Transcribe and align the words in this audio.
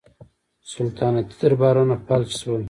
سلطنتي 0.71 1.35
دربارونه 1.41 1.95
فلج 2.07 2.29
شول. 2.39 2.59